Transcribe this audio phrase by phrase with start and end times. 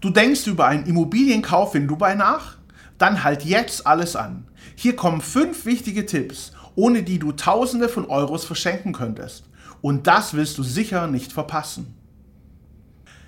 [0.00, 2.56] Du denkst über einen Immobilienkauf in Dubai nach?
[2.98, 4.46] Dann halt jetzt alles an.
[4.74, 9.44] Hier kommen fünf wichtige Tipps, ohne die du Tausende von Euros verschenken könntest.
[9.80, 11.94] Und das willst du sicher nicht verpassen.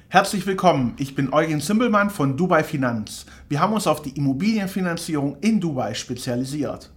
[0.09, 3.27] Herzlich willkommen, ich bin Eugen Zimbelmann von Dubai Finanz.
[3.49, 6.91] Wir haben uns auf die Immobilienfinanzierung in Dubai spezialisiert.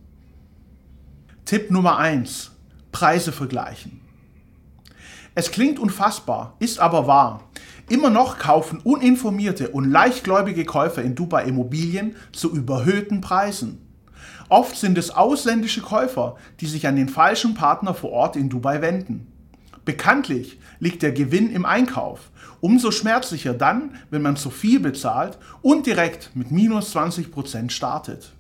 [1.46, 2.52] Tipp Nummer 1.
[2.92, 4.02] Preise vergleichen.
[5.34, 7.50] Es klingt unfassbar, ist aber wahr.
[7.92, 13.86] Immer noch kaufen uninformierte und leichtgläubige Käufer in Dubai Immobilien zu überhöhten Preisen.
[14.48, 18.82] Oft sind es ausländische Käufer, die sich an den falschen Partner vor Ort in Dubai
[18.82, 19.28] wenden.
[19.84, 22.32] Bekanntlich liegt der Gewinn im Einkauf.
[22.62, 28.32] Umso schmerzlicher dann, wenn man zu viel bezahlt und direkt mit minus 20% startet.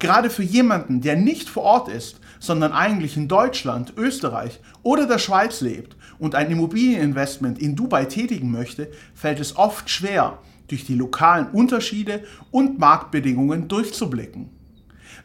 [0.00, 5.18] Gerade für jemanden, der nicht vor Ort ist, sondern eigentlich in Deutschland, Österreich oder der
[5.18, 10.94] Schweiz lebt und ein Immobilieninvestment in Dubai tätigen möchte, fällt es oft schwer, durch die
[10.94, 14.50] lokalen Unterschiede und Marktbedingungen durchzublicken.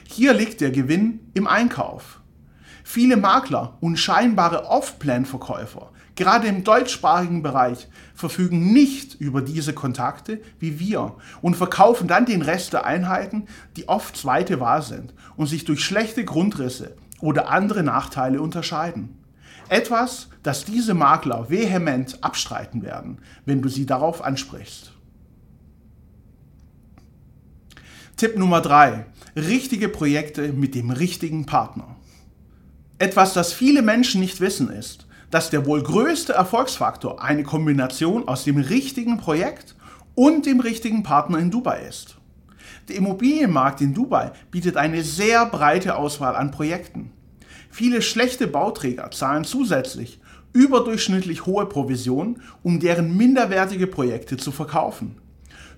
[0.08, 2.22] Hier liegt der Gewinn im Einkauf.
[2.84, 10.80] Viele Makler und scheinbare Off-Plan-Verkäufer gerade im deutschsprachigen Bereich, verfügen nicht über diese Kontakte wie
[10.80, 15.66] wir und verkaufen dann den Rest der Einheiten, die oft zweite Wahl sind und sich
[15.66, 19.18] durch schlechte Grundrisse oder andere Nachteile unterscheiden.
[19.70, 24.92] Etwas, das diese Makler vehement abstreiten werden, wenn du sie darauf ansprichst.
[28.18, 29.06] Tipp Nummer 3.
[29.36, 31.96] Richtige Projekte mit dem richtigen Partner.
[33.00, 35.03] Etwas, das viele Menschen nicht wissen, ist,
[35.34, 39.76] dass der wohl größte Erfolgsfaktor eine Kombination aus dem richtigen Projekt
[40.14, 42.18] und dem richtigen Partner in Dubai ist.
[42.88, 47.12] Der Immobilienmarkt in Dubai bietet eine sehr breite Auswahl an Projekten.
[47.72, 50.20] Viele schlechte Bauträger zahlen zusätzlich
[50.54, 55.16] überdurchschnittlich hohe Provisionen, um deren minderwertige Projekte zu verkaufen.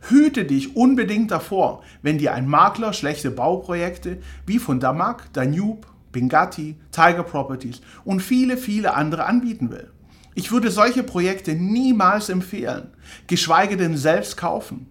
[0.09, 6.77] Hüte dich unbedingt davor, wenn dir ein Makler schlechte Bauprojekte wie von Damak, Danube Bingatti,
[6.91, 9.91] Tiger Properties und viele, viele andere anbieten will.
[10.33, 12.87] Ich würde solche Projekte niemals empfehlen,
[13.27, 14.87] geschweige denn selbst kaufen.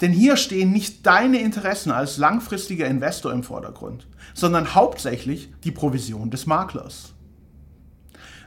[0.00, 6.30] Denn hier stehen nicht deine Interessen als langfristiger Investor im Vordergrund, sondern hauptsächlich die Provision
[6.30, 7.14] des Maklers.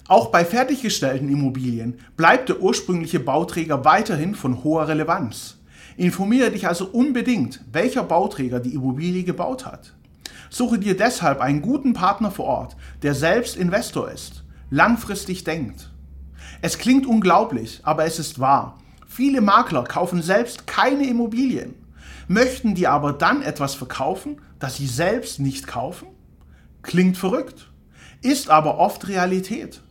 [0.08, 5.58] Auch bei fertiggestellten Immobilien bleibt der ursprüngliche Bauträger weiterhin von hoher Relevanz.
[5.96, 9.94] Informiere dich also unbedingt, welcher Bauträger die Immobilie gebaut hat.
[10.54, 15.90] Suche dir deshalb einen guten Partner vor Ort, der selbst Investor ist, langfristig denkt.
[16.62, 18.78] Es klingt unglaublich, aber es ist wahr.
[19.08, 21.76] Viele Makler kaufen selbst keine Immobilien,
[22.28, 26.10] möchten die aber dann etwas verkaufen, das sie selbst nicht kaufen?
[26.82, 27.72] Klingt verrückt,
[28.22, 29.82] ist aber oft Realität.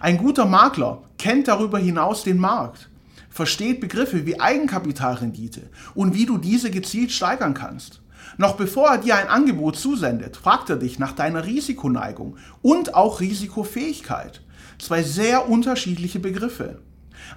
[0.00, 2.90] Ein guter Makler kennt darüber hinaus den Markt,
[3.28, 7.99] versteht Begriffe wie Eigenkapitalrendite und wie du diese gezielt steigern kannst
[8.36, 13.20] Noch bevor er dir ein Angebot zusendet, fragt er dich nach deiner Risikoneigung und auch
[13.20, 14.42] Risikofähigkeit.
[14.78, 16.80] Zwei sehr unterschiedliche Begriffe.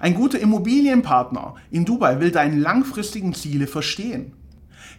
[0.00, 4.32] Ein guter Immobilienpartner in Dubai will deine langfristigen Ziele verstehen,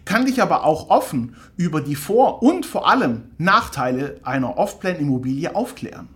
[0.04, 6.08] kann dich aber auch offen über die Vor- und vor allem Nachteile einer Off-Plan-Immobilie aufklären.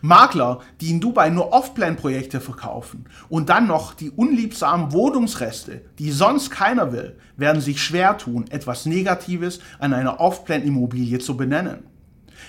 [0.00, 6.50] Makler, die in Dubai nur Off-Plan-Projekte verkaufen und dann noch die unliebsamen Wohnungsreste, die sonst
[6.50, 11.84] keiner will, werden sich schwer tun, etwas Negatives an einer Off-Plan-Immobilie zu benennen.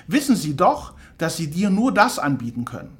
[0.07, 2.97] Wissen Sie doch, dass sie dir nur das anbieten können.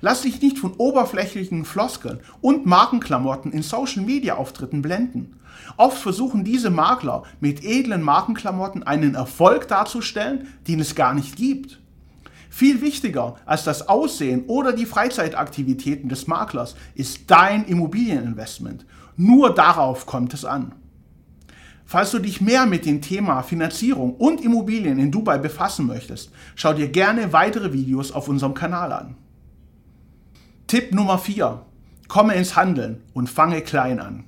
[0.00, 5.38] Lass dich nicht von oberflächlichen Floskeln und Markenklamotten in Social-Media-Auftritten blenden.
[5.76, 11.80] Oft versuchen diese Makler mit edlen Markenklamotten einen Erfolg darzustellen, den es gar nicht gibt.
[12.56, 18.86] Viel wichtiger als das Aussehen oder die Freizeitaktivitäten des Maklers ist dein Immobilieninvestment.
[19.18, 20.74] Nur darauf kommt es an.
[21.84, 26.72] Falls du dich mehr mit dem Thema Finanzierung und Immobilien in Dubai befassen möchtest, schau
[26.72, 29.16] dir gerne weitere Videos auf unserem Kanal an.
[30.66, 31.60] Tipp Nummer 4.
[32.08, 34.24] Komme ins Handeln und fange klein an.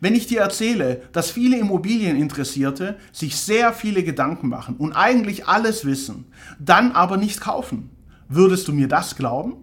[0.00, 5.84] Wenn ich dir erzähle, dass viele Immobilieninteressierte sich sehr viele Gedanken machen und eigentlich alles
[5.84, 6.26] wissen,
[6.58, 7.90] dann aber nicht kaufen,
[8.28, 9.56] würdest du mir das glauben?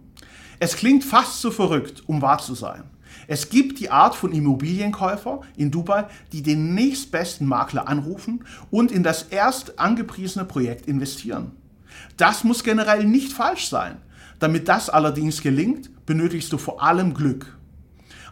[0.59, 2.83] Es klingt fast zu verrückt, um wahr zu sein.
[3.27, 9.03] Es gibt die Art von Immobilienkäufer in Dubai, die den nächstbesten Makler anrufen und in
[9.03, 11.51] das erst angepriesene Projekt investieren.
[12.17, 13.97] Das muss generell nicht falsch sein.
[14.39, 17.57] Damit das allerdings gelingt, benötigst du vor allem Glück.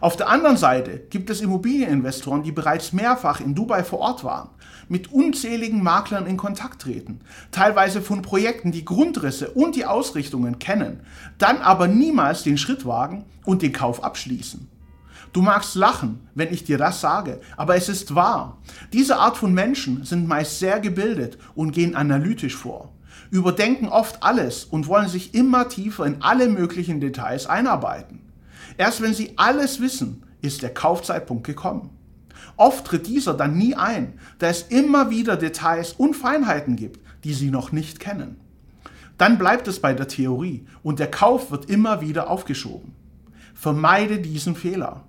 [0.00, 4.50] Auf der anderen Seite gibt es Immobilieninvestoren, die bereits mehrfach in Dubai vor Ort waren,
[4.88, 7.20] mit unzähligen Maklern in Kontakt treten,
[7.52, 11.00] teilweise von Projekten die Grundrisse und die Ausrichtungen kennen,
[11.38, 14.68] dann aber niemals den Schritt wagen und den Kauf abschließen.
[15.32, 18.58] Du magst lachen, wenn ich dir das sage, aber es ist wahr.
[18.92, 22.92] Diese Art von Menschen sind meist sehr gebildet und gehen analytisch vor,
[23.30, 28.23] überdenken oft alles und wollen sich immer tiefer in alle möglichen Details einarbeiten.
[28.76, 31.90] Erst wenn sie alles wissen, ist der Kaufzeitpunkt gekommen.
[32.56, 37.34] Oft tritt dieser dann nie ein, da es immer wieder Details und Feinheiten gibt, die
[37.34, 38.36] sie noch nicht kennen.
[39.18, 42.92] Dann bleibt es bei der Theorie und der Kauf wird immer wieder aufgeschoben.
[43.54, 45.04] Vermeide diesen Fehler.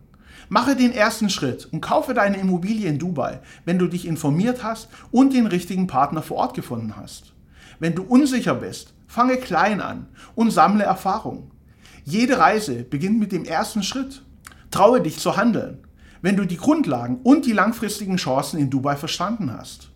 [0.47, 4.89] Mache den ersten Schritt und kaufe deine Immobilie in Dubai, wenn du dich informiert hast
[5.11, 7.33] und den richtigen Partner vor Ort gefunden hast.
[7.79, 11.51] Wenn du unsicher bist, fange klein an und sammle Erfahrung.
[12.07, 14.21] Jede Reise beginnt mit dem ersten Schritt.
[14.69, 15.79] Traue dich zu handeln,
[16.21, 19.89] wenn du die Grundlagen und die langfristigen Chancen in Dubai verstanden hast.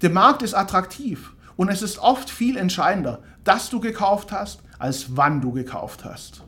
[0.00, 5.16] Der Markt ist attraktiv und es ist oft viel entscheidender, dass du gekauft hast, als
[5.18, 6.42] wann du gekauft hast.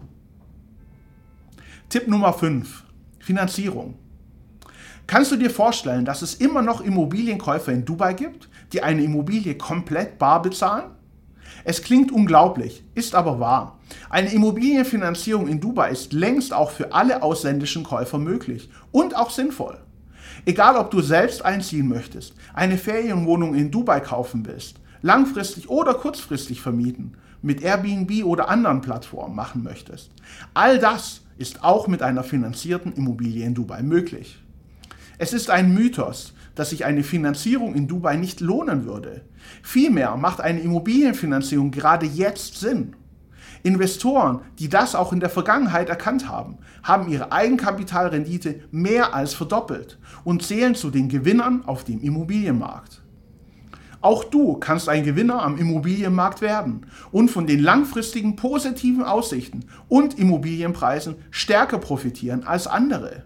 [1.90, 2.84] Tipp Nummer 5.
[3.18, 3.98] Finanzierung.
[5.06, 9.58] Kannst du dir vorstellen, dass es immer noch Immobilienkäufer in Dubai gibt, die eine Immobilie
[9.58, 10.92] komplett bar bezahlen?
[11.64, 13.78] Es klingt unglaublich, ist aber wahr.
[14.10, 19.78] Eine Immobilienfinanzierung in Dubai ist längst auch für alle ausländischen Käufer möglich und auch sinnvoll.
[20.44, 26.60] Egal ob du selbst einziehen möchtest, eine Ferienwohnung in Dubai kaufen willst, langfristig oder kurzfristig
[26.60, 30.10] vermieten, mit Airbnb oder anderen Plattformen machen möchtest.
[30.54, 34.38] All das ist auch mit einer finanzierten Immobilie in Dubai möglich.
[35.18, 39.22] Es ist ein Mythos, dass sich eine Finanzierung in Dubai nicht lohnen würde.
[39.62, 42.94] Vielmehr macht eine Immobilienfinanzierung gerade jetzt Sinn.
[43.62, 49.98] Investoren, die das auch in der Vergangenheit erkannt haben, haben ihre Eigenkapitalrendite mehr als verdoppelt
[50.24, 53.02] und zählen zu den Gewinnern auf dem Immobilienmarkt.
[54.00, 60.18] Auch du kannst ein Gewinner am Immobilienmarkt werden und von den langfristigen positiven Aussichten und
[60.18, 63.22] Immobilienpreisen stärker profitieren als andere.